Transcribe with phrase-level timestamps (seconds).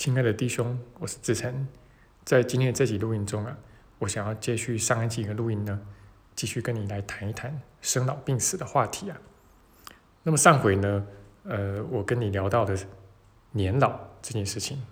[0.00, 1.68] 亲爱的弟兄，我是志成，
[2.24, 3.58] 在今天的这集录音中啊，
[3.98, 5.78] 我想要接续上一集的录音呢，
[6.34, 9.20] 继续跟你来谈一谈生老病死的话题啊。
[10.22, 11.06] 那么上回呢，
[11.42, 12.74] 呃，我跟你聊到的
[13.50, 14.82] 年老这件事情，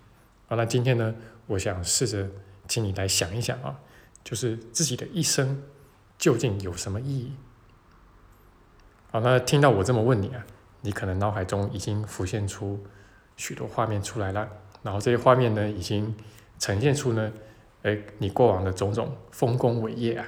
[0.47, 1.15] 好，那今天呢，
[1.47, 2.29] 我想试着
[2.69, 3.81] 请你来想一想啊，
[4.23, 5.63] 就是自己的一生
[6.19, 7.33] 究竟有什么意义？
[9.11, 10.45] 好，那听到我这么问你啊，
[10.83, 12.85] 你可能脑海中已经浮现出
[13.39, 14.47] 许多画面出来了。
[14.83, 16.15] 然后这些画面呢，已经
[16.59, 17.33] 呈现出呢，
[17.83, 20.27] 哎，你过往的种种丰功伟业啊。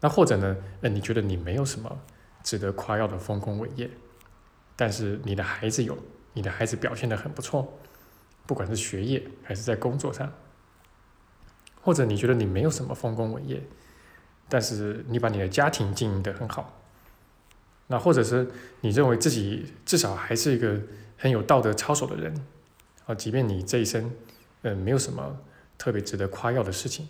[0.00, 2.00] 那或者呢，哎，你觉得你没有什么
[2.42, 3.88] 值得夸耀的丰功伟业，
[4.76, 5.96] 但是你的孩子有，
[6.32, 7.72] 你的孩子表现的很不错，
[8.46, 10.32] 不管是学业还是在工作上。
[11.80, 13.62] 或者你觉得你没有什么丰功伟业，
[14.48, 16.80] 但是你把你的家庭经营的很好。
[17.88, 18.48] 那或者是
[18.80, 20.80] 你认为自己至少还是一个
[21.16, 22.34] 很有道德操守的人。
[23.06, 24.10] 啊，即便你这一生，
[24.62, 25.38] 嗯，没有什么
[25.76, 27.08] 特别值得夸耀的事情，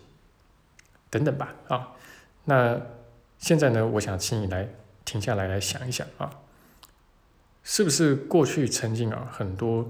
[1.09, 1.91] 等等吧，啊，
[2.45, 2.81] 那
[3.37, 4.67] 现在呢，我想请你来
[5.05, 6.39] 停下来，来想一想啊，
[7.63, 9.87] 是不是过去曾经啊，很多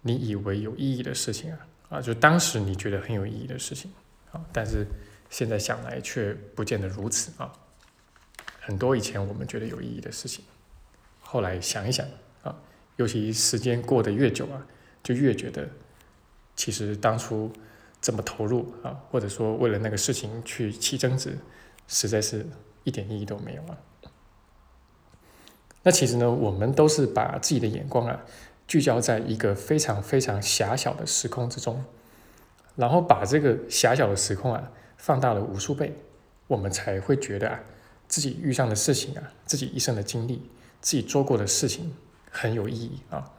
[0.00, 1.58] 你以为有意义的事情啊，
[1.90, 3.90] 啊，就当时你觉得很有意义的事情
[4.32, 4.86] 啊，但是
[5.28, 7.52] 现在想来却不见得如此啊，
[8.60, 10.42] 很多以前我们觉得有意义的事情，
[11.20, 12.06] 后来想一想
[12.42, 12.56] 啊，
[12.96, 14.66] 尤其时间过得越久啊。
[15.08, 15.66] 就越觉得，
[16.54, 17.50] 其实当初
[17.98, 21.38] 这么投入啊，或者说为了那个事情去起争执，
[21.86, 22.46] 实在是
[22.84, 23.78] 一点意义都没有啊。
[25.82, 28.20] 那其实呢，我们都是把自己的眼光啊，
[28.66, 31.82] 聚焦在一个非常非常狭小的时空之中，
[32.76, 35.96] 然后把这个狭小的时空啊放大了无数倍，
[36.48, 37.60] 我们才会觉得啊，
[38.06, 40.50] 自己遇上的事情啊，自己一生的经历，
[40.82, 41.96] 自己做过的事情
[42.30, 43.32] 很有意义啊。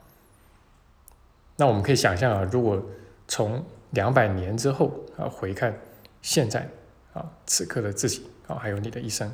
[1.60, 2.82] 那我们可以想象啊，如果
[3.28, 5.78] 从两百年之后啊回看
[6.22, 6.66] 现在
[7.12, 9.30] 啊此刻的自己啊，还有你的一生，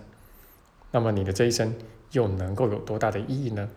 [0.90, 1.72] 那么你的这一生
[2.10, 3.70] 又能够有多大的意义呢？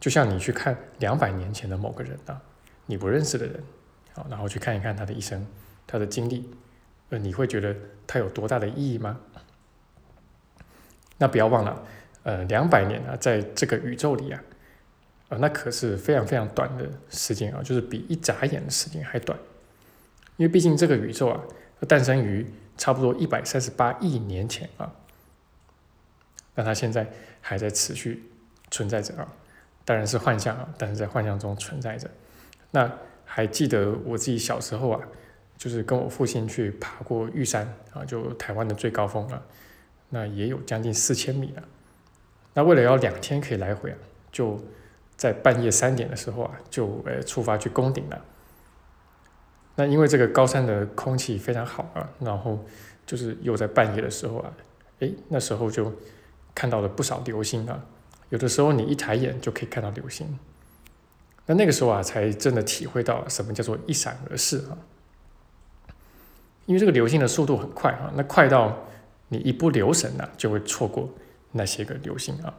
[0.00, 2.42] 就像你去看两百年前的某个人啊，
[2.84, 3.62] 你不认识的人
[4.16, 5.46] 啊，然后去看一看他的一生，
[5.86, 6.50] 他的经历，
[7.10, 7.72] 呃，你会觉得
[8.08, 9.20] 他有多大的意义吗？
[11.16, 11.80] 那不要忘了，
[12.24, 14.42] 呃，两百年啊，在这个宇宙里啊。
[15.28, 19.38] 啊，那可是非常非常短的时间啊，就是比一眨眼的时间还短。
[20.36, 21.40] 因为毕竟这个宇宙啊，
[21.88, 24.92] 诞生于差不多一百三十八亿年前啊，
[26.54, 27.10] 那它现在
[27.40, 28.22] 还在持续
[28.70, 29.26] 存在着啊，
[29.84, 32.08] 当然是幻象啊，但是在幻象中存在着。
[32.70, 32.92] 那
[33.24, 35.00] 还记得我自己小时候啊，
[35.56, 39.42] 就是跟我父亲去爬过玉山啊，就台湾的最高峰啊，
[40.10, 41.62] 那也有将近四千米了。
[42.52, 43.96] 那为了要两天可以来回啊，
[44.30, 44.62] 就
[45.16, 48.24] 在半夜三点的时候啊，就呃出发去攻顶了。
[49.74, 52.64] 那因为这个高山的空气非常好啊，然后
[53.04, 54.52] 就是又在半夜的时候啊，
[55.00, 55.92] 诶，那时候就
[56.54, 57.84] 看到了不少流星啊。
[58.30, 60.38] 有的时候你一抬眼就可以看到流星。
[61.46, 64.76] 那那个时候啊，才真的体会到什么叫做一闪而逝啊。
[66.66, 68.76] 因为这个流星的速度很快啊，那快到
[69.28, 71.08] 你一不留神呢，就会错过
[71.52, 72.52] 那些个流星啊。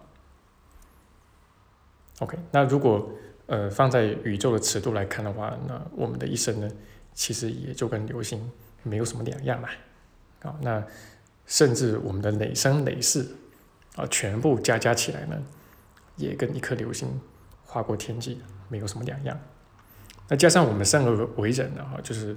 [2.20, 3.12] OK，那如果
[3.46, 6.68] 呃放在宇宙的尺度来看的话，那我们的一生呢，
[7.14, 8.50] 其实也就跟流星
[8.82, 9.70] 没有什么两样嘛。
[10.42, 10.84] 啊，那
[11.46, 13.24] 甚至我们的累生累世
[13.96, 15.38] 啊，全部加加起来呢，
[16.16, 17.08] 也跟一颗流星
[17.64, 19.40] 划过天际没有什么两样。
[20.28, 22.36] 那加上我们生而为人呢，哈，就是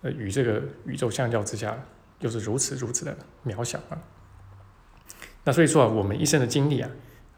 [0.00, 1.78] 呃与这个宇宙相较之下，
[2.20, 3.14] 又是如此如此的
[3.44, 4.02] 渺小啊。
[5.44, 6.90] 那所以说啊，我们一生的经历啊。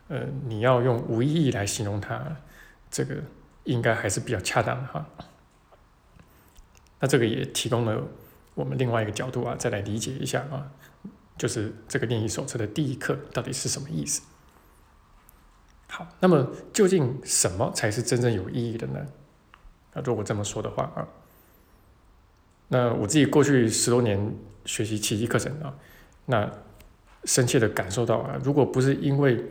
[0.08, 2.36] 呃，你要用无意义来形容它，
[2.90, 3.16] 这个
[3.64, 5.06] 应该还是比较恰当的哈。
[7.00, 8.02] 那这个也提供了
[8.54, 10.70] 我们另外一个角度啊，再来理解一下啊，
[11.36, 14.22] 就是这个练习手册的第一课到底是什么意思？
[15.88, 19.06] 好，那么究竟什么才是真正有意义的呢？
[19.94, 21.08] 啊，如果这么说的话啊，
[22.68, 25.74] 那我自己过去十多年学习奇迹课程啊，
[26.26, 26.50] 那
[27.24, 29.44] 深切的感受到啊，如果不是因为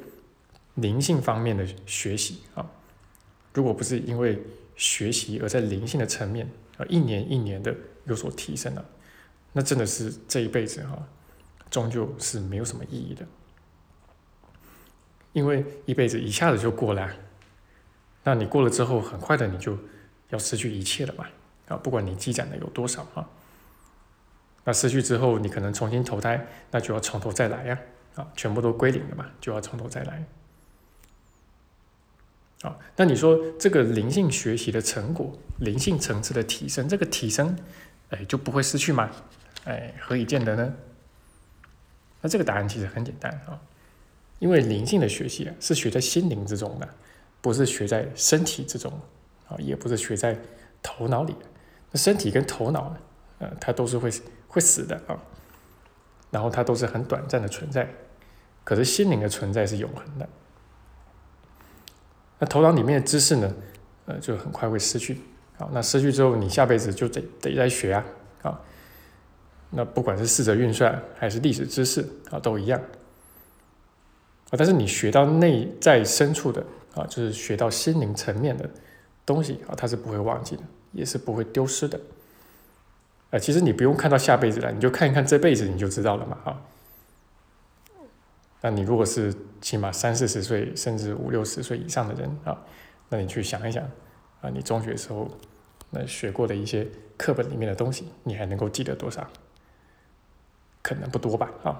[0.75, 2.65] 灵性方面的学习啊，
[3.53, 4.41] 如果不是因为
[4.75, 7.75] 学习而在灵性的层面啊，一年一年的
[8.05, 8.85] 有所提升了，
[9.53, 11.07] 那真的是这一辈子哈，
[11.69, 13.25] 终究是没有什么意义的。
[15.31, 17.09] 因为一辈子一下子就过了，
[18.23, 19.77] 那你过了之后，很快的你就
[20.29, 21.25] 要失去一切了嘛
[21.67, 23.29] 啊，不管你积攒的有多少啊，
[24.63, 27.79] 那失去之后，你可能重新投胎，那就要从头再来呀
[28.15, 30.25] 啊，全部都归零了嘛，就要从头再来。
[32.65, 32.77] 啊。
[32.95, 37.55] 那你说这个灵性学习的成果，灵性层次的提升，这个提升，
[38.09, 39.09] 哎，就不会失去吗？
[39.65, 40.73] 哎，何以见得呢？
[42.21, 43.61] 那这个答案其实很简单啊，
[44.39, 46.89] 因为灵性的学习啊，是学在心灵之中的，
[47.41, 48.91] 不是学在身体之中
[49.47, 50.37] 啊，也不是学在
[50.81, 51.35] 头脑里。
[51.91, 52.97] 那身体跟头脑呢，
[53.39, 54.11] 呃，它都是会
[54.47, 55.17] 会死的啊，
[56.31, 57.87] 然后它都是很短暂的存在。
[58.63, 60.27] 可是心灵的存在是永恒的。
[62.39, 63.53] 那头脑里面的知识呢，
[64.05, 65.21] 呃，就很快会失去。
[65.57, 68.05] 好，那失去之后，你下辈子就得得再学啊，
[68.41, 68.61] 啊。
[69.69, 72.79] 那不管是四则运算还是历史知识啊，都一样
[74.49, 74.51] 啊。
[74.51, 76.61] 但是你学到内在深处的
[76.93, 78.69] 啊，就是学到心灵层面的
[79.25, 81.99] 东西啊，它是不会忘记的，也是不会丢失的。
[83.31, 86.61] 啊，其实你不用看到下辈子了，你就看一看这辈子，你就知道了嘛啊。
[88.65, 89.31] 那你如果是
[89.61, 92.59] 起码三四十岁，甚至五六十岁以上的人啊，
[93.09, 93.83] 那你去想一想
[94.41, 95.29] 啊，你中学时候
[95.91, 99.29] 那学过的一些课本里面的东西，你还能够记得多少？
[100.81, 101.79] 可能不多吧，啊，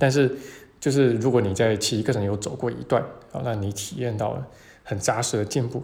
[0.00, 0.36] 但是
[0.80, 3.00] 就是如果你在奇迹课程有走过一段
[3.30, 4.44] 啊，那你体验到了
[4.82, 5.80] 很扎实的进步，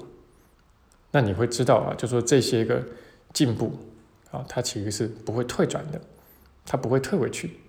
[1.13, 2.85] 那你会知道啊，就说这些个
[3.33, 3.79] 进步
[4.33, 6.01] 啊，它其实是不会退转的，
[6.67, 7.61] 它不会退回去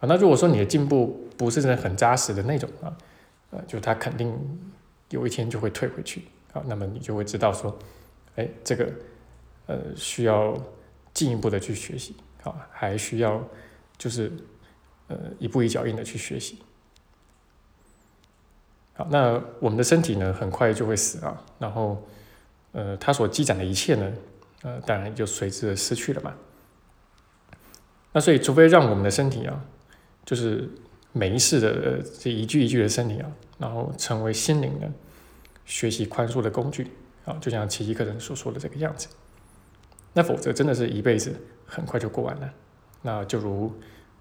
[0.00, 0.06] 啊。
[0.08, 2.96] 那如果说你的进步不是真的很扎实的那种啊，
[3.50, 4.32] 呃，就它肯定
[5.10, 7.78] 有一天就会退回去啊，那么你就会知道说，
[8.36, 8.92] 哎，这个
[9.66, 10.56] 呃需要
[11.12, 12.14] 进一步的去学习。
[12.44, 13.44] 啊，还需要
[13.98, 14.30] 就是
[15.08, 16.56] 呃一步一脚印的去学习。
[18.94, 22.00] 好，那我们的身体呢，很快就会死啊，然后
[22.70, 24.12] 呃，它所积攒的一切呢，
[24.62, 26.32] 呃，当然就随之失去了嘛。
[28.12, 29.64] 那所以，除非让我们的身体啊，
[30.28, 30.68] 就是
[31.14, 34.86] 每一世的这一句一句的身体啊，然后成为心灵的
[35.64, 36.92] 学习宽恕的工具
[37.24, 39.08] 啊，就像奇迹课程所说的这个样子。
[40.12, 41.34] 那否则真的是一辈子
[41.64, 42.52] 很快就过完了，
[43.00, 43.72] 那就如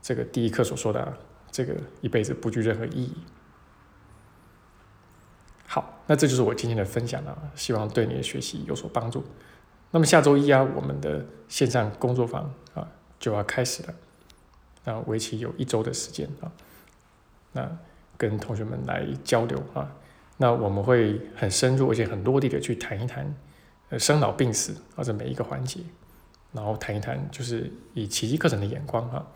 [0.01, 1.18] 这个第一课所说的，
[1.51, 3.13] 这个一辈子不具任何意义。
[5.65, 9.25] 好，那这就是我今天的分享了，希望对你的学习有所帮助。
[9.92, 12.89] 那么下周一啊，我们的线上工作坊啊
[13.19, 13.94] 就要开始了，
[14.88, 16.50] 那为期有一周的时间啊，
[17.51, 17.78] 那
[18.18, 19.94] 跟同学们来交流啊，
[20.38, 23.36] 那我们会很深入而且很落地的去谈一谈。
[23.89, 25.81] 呃，生老病死或者每一个环节，
[26.54, 29.28] 然后谈一谈，就是以奇迹课程的眼光啊，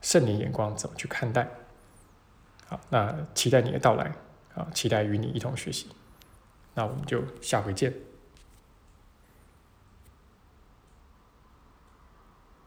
[0.00, 1.48] 圣灵眼光怎么去看待？
[2.66, 4.12] 好，那期待你的到来
[4.54, 5.88] 啊，期待与你一同学习，
[6.74, 7.92] 那我们就下回见。